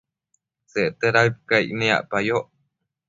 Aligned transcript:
Secte 0.71 1.07
daëd 1.15 1.35
caic 1.49 1.69
niacpayoc 1.79 2.45